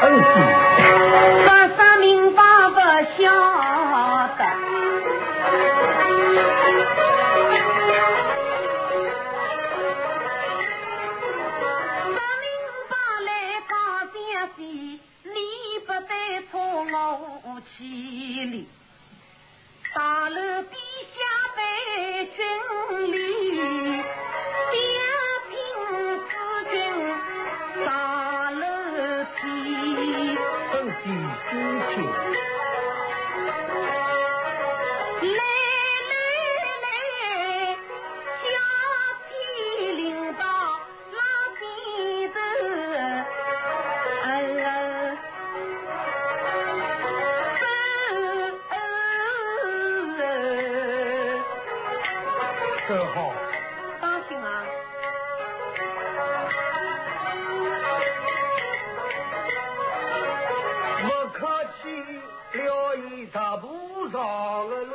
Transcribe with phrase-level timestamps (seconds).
[0.00, 0.57] I'm.
[63.18, 64.94] 你不着的路。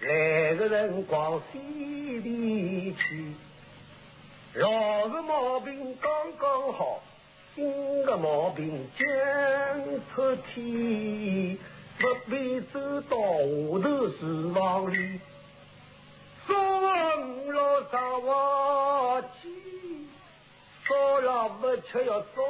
[0.00, 3.32] 来个辰光西边去，
[4.54, 7.00] 老的毛病刚刚好，
[7.54, 9.06] 新的毛病将
[10.14, 11.58] 出气，
[11.98, 15.20] 不必走到下头厨房里，
[16.46, 20.08] 烧了五老烧瓦鸡，
[20.86, 22.43] 烧了不吃要烧。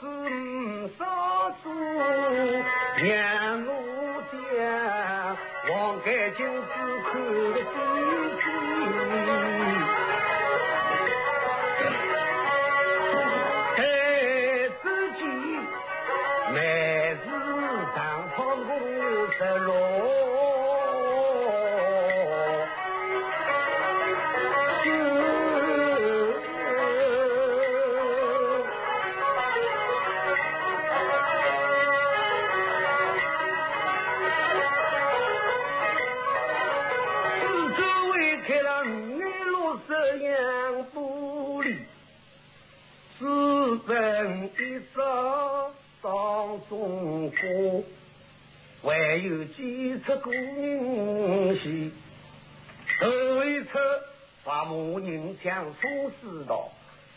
[0.00, 1.00] 是五少
[1.62, 1.64] 子
[3.02, 3.06] 让
[3.66, 3.68] 我
[4.30, 4.32] 将
[5.68, 5.70] 黄
[6.04, 6.66] 盖金子
[7.04, 7.12] 可
[7.52, 7.62] 值
[8.40, 8.42] 钱，
[13.76, 13.78] 太
[14.80, 14.84] 值
[15.18, 15.20] 钱，
[16.54, 16.56] 买
[17.14, 17.26] 只
[19.68, 19.70] 我。
[39.88, 41.76] 这样不离，
[43.18, 43.24] 只
[43.86, 47.82] 剩一张当中火，
[48.82, 51.92] 还有几处故人戏，
[53.00, 53.70] 头一出
[54.44, 55.88] 伐木人抢车
[56.20, 56.70] 子道，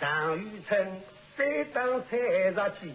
[0.00, 1.02] 张玉春
[1.36, 2.92] 再当采石机。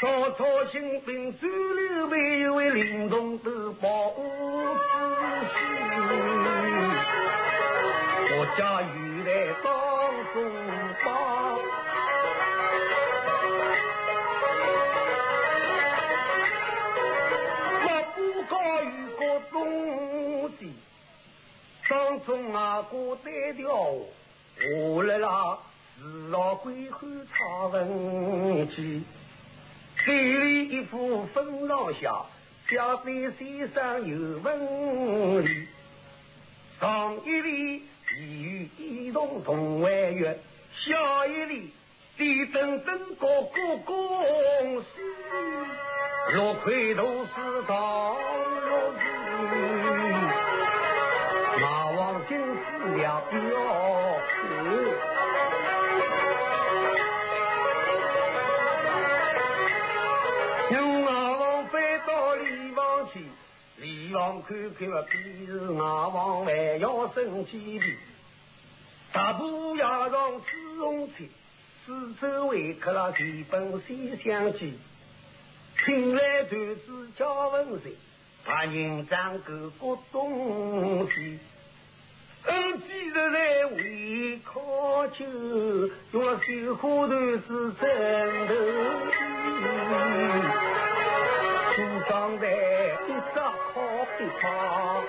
[0.00, 4.22] 曹操兴兵追刘备，为凌动都保护
[5.40, 6.43] 西。
[8.44, 9.72] 我家原来当
[10.34, 10.36] 中
[11.02, 11.08] 宝，
[17.80, 18.86] 我不高于
[19.16, 19.56] 个东
[20.58, 20.74] 西，
[21.88, 25.58] 当中啊过单调，我来啦。
[25.98, 29.04] 日老归汉查文记，
[30.04, 32.26] 嘴里一副风浪下，
[32.68, 35.66] 下边身上有文理。
[36.78, 37.84] 上一里
[38.14, 40.38] 其余一同同万月，
[40.86, 41.72] 下一里
[42.16, 44.86] 地等等个个公司，
[46.32, 47.32] 六块都是
[47.66, 48.98] 长肉子，
[51.60, 55.13] 马王金丝两表。
[63.76, 67.96] 李王看看嘛，彼时外王还要生几笔，
[69.12, 70.46] 大步押上紫
[70.80, 71.24] 红车，
[71.84, 74.78] 四周围刻了几本西厢记，
[75.84, 77.92] 请来段子叫文谁？
[78.46, 81.40] 把人张个个东西，
[82.44, 85.24] 恩记得来为考究，
[86.12, 88.54] 用了绣花段子枕头
[91.74, 92.73] 书上在。
[93.76, 93.76] 一
[94.40, 95.04] 旁，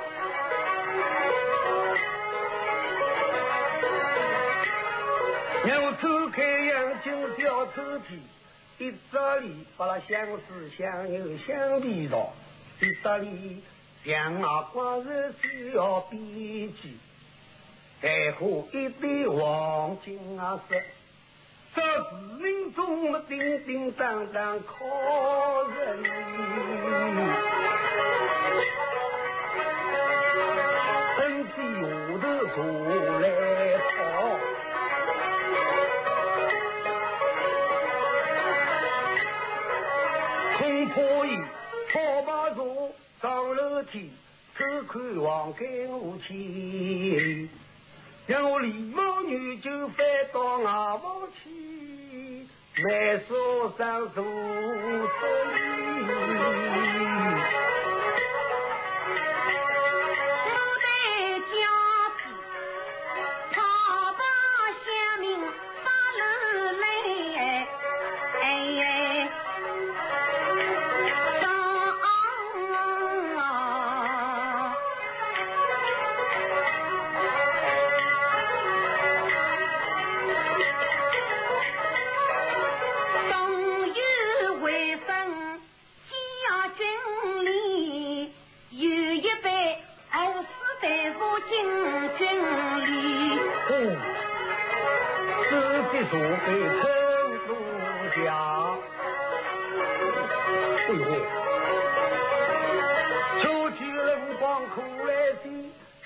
[5.77, 8.17] 我抽开眼睛小抽屉，
[8.79, 12.33] 一扎里把那相思相友相比着，
[12.81, 13.61] 一扎里
[14.03, 16.97] 像那光日需要笔记，
[18.01, 20.75] 带火一堆黄金啊色，
[21.75, 24.73] 这市民中么叮叮当当靠
[25.69, 26.03] 人。
[43.25, 44.11] 上楼梯，
[44.55, 47.49] 偷看王盖我去，
[48.27, 49.97] 让我李某女就翻
[50.31, 52.45] 到外房去，
[52.83, 53.35] 买烧
[53.79, 54.29] 上做生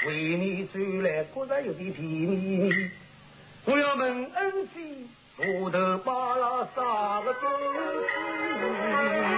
[0.05, 2.89] 为你追来不然有点甜蜜蜜。
[3.65, 5.07] 我要问恩熙，
[5.37, 9.28] 锄头把了啥个东西？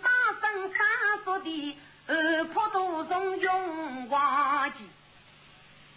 [0.00, 0.08] 大
[0.40, 0.44] 声
[0.74, 0.78] 杀
[1.24, 4.86] 说的，二坡都从勇往前，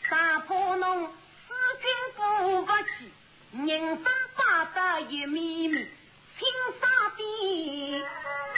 [0.09, 1.85] 杀破侬四军
[2.15, 2.21] 不
[2.65, 3.11] 服气，
[3.67, 5.75] 人生八得一米米，
[6.39, 6.47] 青
[6.79, 6.87] 沙
[7.17, 7.21] 边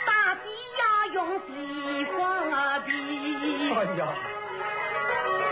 [0.06, 0.42] 大地
[0.80, 1.50] 要用地
[2.16, 2.16] 方
[2.84, 2.90] 比。
[3.74, 4.02] 哎呀，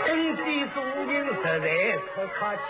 [0.06, 1.66] 恩地做人实在
[2.14, 2.62] 可客气，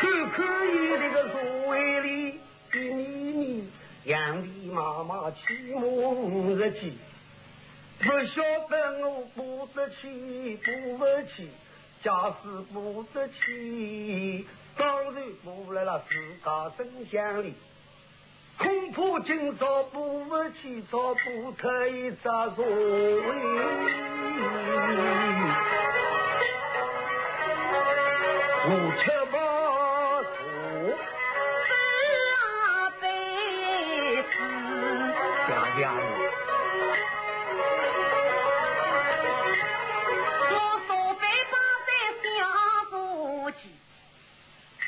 [0.00, 0.36] 看看
[0.72, 1.34] 你这个座
[1.68, 1.72] 位。
[4.04, 6.98] 杨丽妈妈起梦日记，
[8.00, 11.04] 不晓得我不得起，不服
[11.36, 11.48] 气，
[12.02, 14.44] 假使不得起，
[14.76, 17.54] 当然不来了自家真相里。
[18.58, 22.72] 恐怕今朝不不起早不特一扎座位。
[28.68, 28.70] 无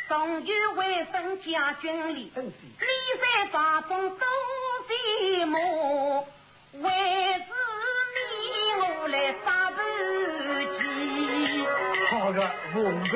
[0.07, 2.87] 终于为分将军里，真是历
[3.21, 4.27] 在大风都
[4.87, 6.25] 寂寞，
[6.75, 6.83] 为
[7.41, 7.53] 子
[8.15, 8.23] 命
[8.81, 9.79] 我来杀自
[10.79, 10.83] 己。
[12.11, 12.39] 好个
[12.73, 13.13] 奉陪